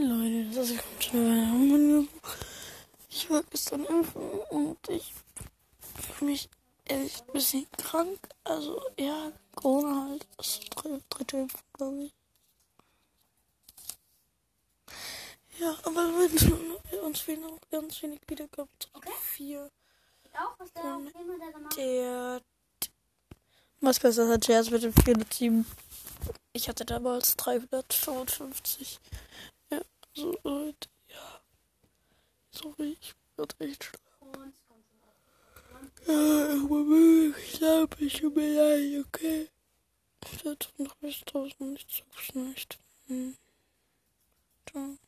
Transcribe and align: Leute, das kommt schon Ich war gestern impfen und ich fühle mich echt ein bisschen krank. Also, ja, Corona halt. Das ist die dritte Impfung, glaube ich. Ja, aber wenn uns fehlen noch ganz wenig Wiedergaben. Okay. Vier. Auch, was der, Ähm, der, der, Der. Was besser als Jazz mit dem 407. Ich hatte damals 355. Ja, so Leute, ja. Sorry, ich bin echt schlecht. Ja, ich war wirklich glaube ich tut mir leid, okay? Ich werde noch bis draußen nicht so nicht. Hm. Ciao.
Leute, 0.00 0.50
das 0.54 0.68
kommt 0.70 1.04
schon 1.04 2.08
Ich 3.08 3.30
war 3.30 3.42
gestern 3.44 3.84
impfen 3.84 4.22
und 4.50 4.88
ich 4.88 5.12
fühle 6.14 6.32
mich 6.32 6.48
echt 6.84 7.26
ein 7.26 7.32
bisschen 7.32 7.66
krank. 7.76 8.18
Also, 8.44 8.80
ja, 8.98 9.32
Corona 9.54 10.08
halt. 10.10 10.26
Das 10.36 10.48
ist 10.48 10.64
die 10.64 11.00
dritte 11.10 11.36
Impfung, 11.36 11.60
glaube 11.72 12.04
ich. 12.04 12.14
Ja, 15.58 15.76
aber 15.82 16.02
wenn 16.02 17.00
uns 17.00 17.20
fehlen 17.20 17.40
noch 17.40 17.58
ganz 17.70 18.00
wenig 18.02 18.20
Wiedergaben. 18.28 18.70
Okay. 18.92 19.10
Vier. 19.22 19.70
Auch, 20.34 20.54
was 20.58 20.72
der, 20.72 20.84
Ähm, 20.84 21.10
der, 21.12 21.50
der, 21.50 21.76
Der. 21.76 22.42
Was 23.80 23.98
besser 23.98 24.28
als 24.28 24.46
Jazz 24.46 24.70
mit 24.70 24.82
dem 24.82 24.92
407. 24.92 25.66
Ich 26.52 26.68
hatte 26.68 26.84
damals 26.84 27.36
355. 27.36 29.00
Ja, 29.70 29.80
so 30.14 30.36
Leute, 30.44 30.88
ja. 31.08 31.40
Sorry, 32.60 32.96
ich 33.00 33.14
bin 33.36 33.46
echt 33.60 33.84
schlecht. 33.84 34.00
Ja, 36.08 36.54
ich 36.54 36.62
war 36.62 36.86
wirklich 36.88 37.52
glaube 37.52 37.96
ich 38.00 38.14
tut 38.14 38.34
mir 38.34 38.52
leid, 38.56 39.06
okay? 39.06 39.48
Ich 40.24 40.44
werde 40.44 40.66
noch 40.78 40.94
bis 40.96 41.20
draußen 41.20 41.72
nicht 41.72 41.88
so 41.88 42.40
nicht. 42.40 42.78
Hm. 43.06 43.36
Ciao. 44.68 44.98